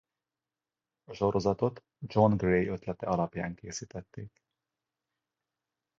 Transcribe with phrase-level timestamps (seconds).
[1.03, 4.43] A sorozatot John Gray ötlete alapján készítették.